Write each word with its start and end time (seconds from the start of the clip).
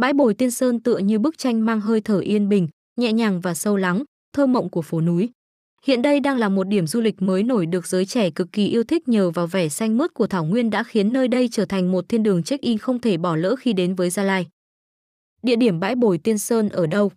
Bãi 0.00 0.12
bồi 0.12 0.34
Tiên 0.34 0.50
Sơn 0.50 0.80
tựa 0.80 0.98
như 0.98 1.18
bức 1.18 1.38
tranh 1.38 1.66
mang 1.66 1.80
hơi 1.80 2.00
thở 2.00 2.18
yên 2.18 2.48
bình, 2.48 2.68
nhẹ 2.96 3.12
nhàng 3.12 3.40
và 3.40 3.54
sâu 3.54 3.76
lắng, 3.76 4.02
thơ 4.32 4.46
mộng 4.46 4.68
của 4.68 4.82
phố 4.82 5.00
núi. 5.00 5.30
Hiện 5.84 6.02
đây 6.02 6.20
đang 6.20 6.38
là 6.38 6.48
một 6.48 6.68
điểm 6.68 6.86
du 6.86 7.00
lịch 7.00 7.22
mới 7.22 7.42
nổi 7.42 7.66
được 7.66 7.86
giới 7.86 8.06
trẻ 8.06 8.30
cực 8.30 8.52
kỳ 8.52 8.66
yêu 8.68 8.84
thích 8.84 9.08
nhờ 9.08 9.30
vào 9.30 9.46
vẻ 9.46 9.68
xanh 9.68 9.98
mướt 9.98 10.14
của 10.14 10.26
thảo 10.26 10.44
nguyên 10.44 10.70
đã 10.70 10.82
khiến 10.82 11.12
nơi 11.12 11.28
đây 11.28 11.48
trở 11.52 11.64
thành 11.64 11.92
một 11.92 12.08
thiên 12.08 12.22
đường 12.22 12.42
check-in 12.42 12.78
không 12.78 13.00
thể 13.00 13.16
bỏ 13.16 13.36
lỡ 13.36 13.56
khi 13.56 13.72
đến 13.72 13.94
với 13.94 14.10
Gia 14.10 14.22
Lai. 14.22 14.46
Địa 15.42 15.56
điểm 15.56 15.80
bãi 15.80 15.94
bồi 15.94 16.18
Tiên 16.18 16.38
Sơn 16.38 16.68
ở 16.68 16.86
đâu? 16.86 17.12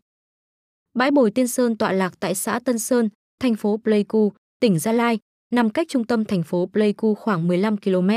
Bãi 0.93 1.11
bồi 1.11 1.31
Tiên 1.31 1.47
Sơn 1.47 1.77
tọa 1.77 1.91
lạc 1.91 2.13
tại 2.19 2.35
xã 2.35 2.59
Tân 2.59 2.79
Sơn, 2.79 3.09
thành 3.39 3.55
phố 3.55 3.79
Pleiku, 3.83 4.31
tỉnh 4.59 4.79
Gia 4.79 4.91
Lai, 4.91 5.19
nằm 5.51 5.69
cách 5.69 5.87
trung 5.89 6.03
tâm 6.03 6.25
thành 6.25 6.43
phố 6.43 6.69
Pleiku 6.73 7.15
khoảng 7.15 7.47
15 7.47 7.77
km. 7.77 8.09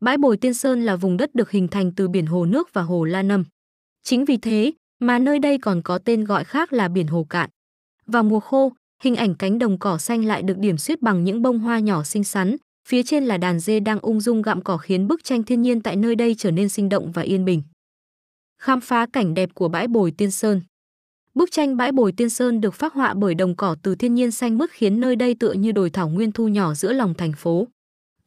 Bãi 0.00 0.18
bồi 0.18 0.36
Tiên 0.36 0.54
Sơn 0.54 0.82
là 0.82 0.96
vùng 0.96 1.16
đất 1.16 1.34
được 1.34 1.50
hình 1.50 1.68
thành 1.68 1.92
từ 1.96 2.08
biển 2.08 2.26
hồ 2.26 2.44
nước 2.44 2.68
và 2.72 2.82
hồ 2.82 3.04
La 3.04 3.22
Nâm. 3.22 3.44
Chính 4.02 4.24
vì 4.24 4.36
thế 4.36 4.72
mà 5.00 5.18
nơi 5.18 5.38
đây 5.38 5.58
còn 5.58 5.82
có 5.82 5.98
tên 5.98 6.24
gọi 6.24 6.44
khác 6.44 6.72
là 6.72 6.88
biển 6.88 7.06
hồ 7.06 7.26
cạn. 7.30 7.50
Vào 8.06 8.22
mùa 8.22 8.40
khô, 8.40 8.72
hình 9.02 9.16
ảnh 9.16 9.34
cánh 9.34 9.58
đồng 9.58 9.78
cỏ 9.78 9.98
xanh 9.98 10.24
lại 10.24 10.42
được 10.42 10.58
điểm 10.58 10.78
xuyết 10.78 11.02
bằng 11.02 11.24
những 11.24 11.42
bông 11.42 11.58
hoa 11.58 11.78
nhỏ 11.78 12.02
xinh 12.02 12.24
xắn, 12.24 12.56
phía 12.88 13.02
trên 13.02 13.24
là 13.24 13.36
đàn 13.36 13.60
dê 13.60 13.80
đang 13.80 14.00
ung 14.00 14.20
dung 14.20 14.42
gặm 14.42 14.62
cỏ 14.62 14.76
khiến 14.76 15.06
bức 15.08 15.24
tranh 15.24 15.42
thiên 15.42 15.62
nhiên 15.62 15.80
tại 15.80 15.96
nơi 15.96 16.14
đây 16.14 16.34
trở 16.38 16.50
nên 16.50 16.68
sinh 16.68 16.88
động 16.88 17.12
và 17.12 17.22
yên 17.22 17.44
bình. 17.44 17.62
Khám 18.60 18.80
phá 18.80 19.06
cảnh 19.12 19.34
đẹp 19.34 19.50
của 19.54 19.68
bãi 19.68 19.88
bồi 19.88 20.10
Tiên 20.10 20.30
Sơn 20.30 20.60
Bức 21.34 21.50
tranh 21.50 21.76
bãi 21.76 21.92
bồi 21.92 22.12
Tiên 22.12 22.30
Sơn 22.30 22.60
được 22.60 22.74
phác 22.74 22.94
họa 22.94 23.14
bởi 23.14 23.34
đồng 23.34 23.56
cỏ 23.56 23.76
từ 23.82 23.94
thiên 23.94 24.14
nhiên 24.14 24.30
xanh 24.30 24.58
mướt 24.58 24.70
khiến 24.70 25.00
nơi 25.00 25.16
đây 25.16 25.34
tựa 25.34 25.52
như 25.52 25.72
đồi 25.72 25.90
thảo 25.90 26.08
nguyên 26.08 26.32
thu 26.32 26.48
nhỏ 26.48 26.74
giữa 26.74 26.92
lòng 26.92 27.14
thành 27.14 27.32
phố. 27.32 27.66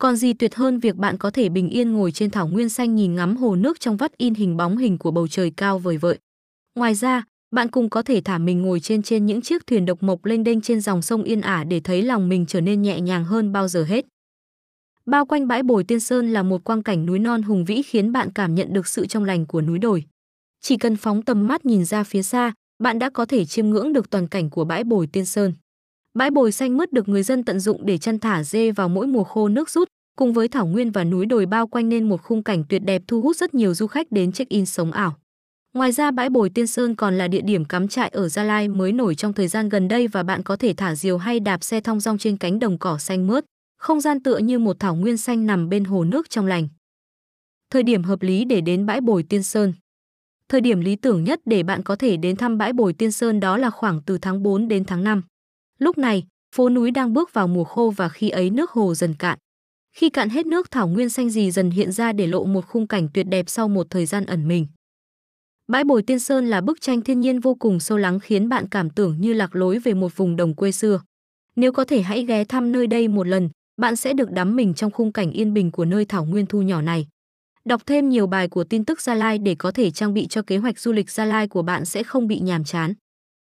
Còn 0.01 0.15
gì 0.15 0.33
tuyệt 0.33 0.55
hơn 0.55 0.79
việc 0.79 0.95
bạn 0.95 1.17
có 1.17 1.31
thể 1.31 1.49
bình 1.49 1.69
yên 1.69 1.91
ngồi 1.91 2.11
trên 2.11 2.29
thảo 2.29 2.47
nguyên 2.47 2.69
xanh 2.69 2.95
nhìn 2.95 3.15
ngắm 3.15 3.37
hồ 3.37 3.55
nước 3.55 3.79
trong 3.79 3.97
vắt 3.97 4.17
in 4.17 4.33
hình 4.33 4.57
bóng 4.57 4.77
hình 4.77 4.97
của 4.97 5.11
bầu 5.11 5.27
trời 5.27 5.51
cao 5.57 5.79
vời 5.79 5.97
vợi. 5.97 6.17
Ngoài 6.75 6.95
ra, 6.95 7.23
bạn 7.55 7.67
cũng 7.67 7.89
có 7.89 8.01
thể 8.01 8.21
thả 8.25 8.37
mình 8.37 8.61
ngồi 8.61 8.79
trên 8.79 9.03
trên 9.03 9.25
những 9.25 9.41
chiếc 9.41 9.67
thuyền 9.67 9.85
độc 9.85 10.03
mộc 10.03 10.25
lênh 10.25 10.43
đênh 10.43 10.61
trên 10.61 10.81
dòng 10.81 11.01
sông 11.01 11.23
yên 11.23 11.41
ả 11.41 11.63
để 11.63 11.79
thấy 11.79 12.01
lòng 12.01 12.29
mình 12.29 12.45
trở 12.45 12.61
nên 12.61 12.81
nhẹ 12.81 12.99
nhàng 12.99 13.25
hơn 13.25 13.51
bao 13.51 13.67
giờ 13.67 13.83
hết. 13.83 14.05
Bao 15.05 15.25
quanh 15.25 15.47
bãi 15.47 15.63
bồi 15.63 15.83
Tiên 15.83 15.99
Sơn 15.99 16.33
là 16.33 16.43
một 16.43 16.63
quang 16.63 16.83
cảnh 16.83 17.05
núi 17.05 17.19
non 17.19 17.41
hùng 17.41 17.65
vĩ 17.65 17.81
khiến 17.81 18.11
bạn 18.11 18.29
cảm 18.35 18.55
nhận 18.55 18.73
được 18.73 18.87
sự 18.87 19.05
trong 19.05 19.25
lành 19.25 19.45
của 19.45 19.61
núi 19.61 19.79
đồi. 19.79 20.03
Chỉ 20.61 20.77
cần 20.77 20.95
phóng 20.95 21.21
tầm 21.21 21.47
mắt 21.47 21.65
nhìn 21.65 21.85
ra 21.85 22.03
phía 22.03 22.23
xa, 22.23 22.53
bạn 22.83 22.99
đã 22.99 23.09
có 23.09 23.25
thể 23.25 23.45
chiêm 23.45 23.69
ngưỡng 23.69 23.93
được 23.93 24.09
toàn 24.09 24.27
cảnh 24.27 24.49
của 24.49 24.65
bãi 24.65 24.83
bồi 24.83 25.07
Tiên 25.07 25.25
Sơn. 25.25 25.53
Bãi 26.13 26.31
bồi 26.31 26.51
xanh 26.51 26.77
mướt 26.77 26.93
được 26.93 27.09
người 27.09 27.23
dân 27.23 27.43
tận 27.43 27.59
dụng 27.59 27.85
để 27.85 27.97
chăn 27.97 28.19
thả 28.19 28.43
dê 28.43 28.71
vào 28.71 28.89
mỗi 28.89 29.07
mùa 29.07 29.23
khô 29.23 29.47
nước 29.47 29.69
rút, 29.69 29.87
cùng 30.17 30.33
với 30.33 30.47
thảo 30.47 30.65
nguyên 30.65 30.91
và 30.91 31.03
núi 31.03 31.25
đồi 31.25 31.45
bao 31.45 31.67
quanh 31.67 31.89
nên 31.89 32.09
một 32.09 32.21
khung 32.23 32.43
cảnh 32.43 32.63
tuyệt 32.69 32.81
đẹp 32.85 33.01
thu 33.07 33.21
hút 33.21 33.35
rất 33.35 33.53
nhiều 33.53 33.73
du 33.73 33.87
khách 33.87 34.11
đến 34.11 34.31
check-in 34.31 34.65
sống 34.65 34.91
ảo. 34.91 35.17
Ngoài 35.73 35.91
ra 35.91 36.11
bãi 36.11 36.29
bồi 36.29 36.49
Tiên 36.49 36.67
Sơn 36.67 36.95
còn 36.95 37.17
là 37.17 37.27
địa 37.27 37.41
điểm 37.41 37.65
cắm 37.65 37.87
trại 37.87 38.09
ở 38.09 38.29
Gia 38.29 38.43
Lai 38.43 38.67
mới 38.67 38.91
nổi 38.91 39.15
trong 39.15 39.33
thời 39.33 39.47
gian 39.47 39.69
gần 39.69 39.87
đây 39.87 40.07
và 40.07 40.23
bạn 40.23 40.43
có 40.43 40.55
thể 40.55 40.73
thả 40.77 40.95
diều 40.95 41.17
hay 41.17 41.39
đạp 41.39 41.63
xe 41.63 41.81
thong 41.81 41.99
dong 41.99 42.17
trên 42.17 42.37
cánh 42.37 42.59
đồng 42.59 42.77
cỏ 42.77 42.97
xanh 42.97 43.27
mướt, 43.27 43.45
không 43.77 44.01
gian 44.01 44.23
tựa 44.23 44.37
như 44.37 44.59
một 44.59 44.79
thảo 44.79 44.95
nguyên 44.95 45.17
xanh 45.17 45.45
nằm 45.45 45.69
bên 45.69 45.83
hồ 45.83 46.03
nước 46.03 46.29
trong 46.29 46.47
lành. 46.47 46.67
Thời 47.69 47.83
điểm 47.83 48.03
hợp 48.03 48.21
lý 48.21 48.45
để 48.45 48.61
đến 48.61 48.85
bãi 48.85 49.01
bồi 49.01 49.23
Tiên 49.23 49.43
Sơn 49.43 49.73
Thời 50.49 50.61
điểm 50.61 50.81
lý 50.81 50.95
tưởng 50.95 51.23
nhất 51.23 51.39
để 51.45 51.63
bạn 51.63 51.83
có 51.83 51.95
thể 51.95 52.17
đến 52.17 52.35
thăm 52.35 52.57
bãi 52.57 52.73
bồi 52.73 52.93
Tiên 52.93 53.11
Sơn 53.11 53.39
đó 53.39 53.57
là 53.57 53.69
khoảng 53.69 54.01
từ 54.05 54.17
tháng 54.17 54.43
4 54.43 54.67
đến 54.67 54.85
tháng 54.85 55.03
5. 55.03 55.21
Lúc 55.81 55.97
này, 55.97 56.23
phố 56.55 56.69
núi 56.69 56.91
đang 56.91 57.13
bước 57.13 57.33
vào 57.33 57.47
mùa 57.47 57.63
khô 57.63 57.89
và 57.89 58.09
khi 58.09 58.29
ấy 58.29 58.49
nước 58.49 58.71
hồ 58.71 58.95
dần 58.95 59.13
cạn. 59.13 59.37
Khi 59.95 60.09
cạn 60.09 60.29
hết 60.29 60.45
nước 60.45 60.71
thảo 60.71 60.87
nguyên 60.87 61.09
xanh 61.09 61.29
gì 61.29 61.51
dần 61.51 61.71
hiện 61.71 61.91
ra 61.91 62.13
để 62.13 62.27
lộ 62.27 62.43
một 62.43 62.67
khung 62.67 62.87
cảnh 62.87 63.07
tuyệt 63.13 63.27
đẹp 63.29 63.49
sau 63.49 63.67
một 63.67 63.87
thời 63.89 64.05
gian 64.05 64.25
ẩn 64.25 64.47
mình. 64.47 64.67
Bãi 65.67 65.83
bồi 65.83 66.03
Tiên 66.03 66.19
Sơn 66.19 66.49
là 66.49 66.61
bức 66.61 66.81
tranh 66.81 67.01
thiên 67.01 67.19
nhiên 67.19 67.39
vô 67.39 67.55
cùng 67.55 67.79
sâu 67.79 67.97
lắng 67.97 68.19
khiến 68.19 68.49
bạn 68.49 68.67
cảm 68.67 68.89
tưởng 68.89 69.21
như 69.21 69.33
lạc 69.33 69.55
lối 69.55 69.79
về 69.79 69.93
một 69.93 70.17
vùng 70.17 70.35
đồng 70.35 70.55
quê 70.55 70.71
xưa. 70.71 71.01
Nếu 71.55 71.71
có 71.71 71.85
thể 71.85 72.01
hãy 72.01 72.25
ghé 72.25 72.43
thăm 72.43 72.71
nơi 72.71 72.87
đây 72.87 73.07
một 73.07 73.27
lần, 73.27 73.49
bạn 73.77 73.95
sẽ 73.95 74.13
được 74.13 74.31
đắm 74.31 74.55
mình 74.55 74.73
trong 74.73 74.91
khung 74.91 75.11
cảnh 75.11 75.31
yên 75.31 75.53
bình 75.53 75.71
của 75.71 75.85
nơi 75.85 76.05
thảo 76.05 76.25
nguyên 76.25 76.45
thu 76.45 76.61
nhỏ 76.61 76.81
này. 76.81 77.07
Đọc 77.65 77.81
thêm 77.85 78.09
nhiều 78.09 78.27
bài 78.27 78.47
của 78.47 78.63
tin 78.63 78.85
tức 78.85 79.01
Gia 79.01 79.13
Lai 79.13 79.37
để 79.37 79.55
có 79.55 79.71
thể 79.71 79.91
trang 79.91 80.13
bị 80.13 80.27
cho 80.27 80.41
kế 80.41 80.57
hoạch 80.57 80.79
du 80.79 80.91
lịch 80.91 81.11
Gia 81.11 81.25
Lai 81.25 81.47
của 81.47 81.61
bạn 81.61 81.85
sẽ 81.85 82.03
không 82.03 82.27
bị 82.27 82.39
nhàm 82.39 82.63
chán. 82.63 82.93